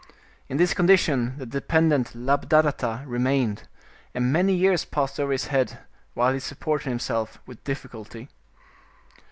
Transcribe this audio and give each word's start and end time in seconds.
In 0.49 0.57
this 0.57 0.73
condition 0.73 1.35
the 1.37 1.45
dependent 1.45 2.15
Labdhadatta 2.15 3.03
remained, 3.05 3.67
and 4.15 4.33
many 4.33 4.55
years 4.55 4.83
passed 4.83 5.19
over 5.19 5.31
his 5.31 5.45
head, 5.53 5.77
while 6.15 6.33
he 6.33 6.39
supported 6.39 6.89
him 6.89 6.97
self 6.97 7.39
with 7.45 7.63
difficulty. 7.63 8.27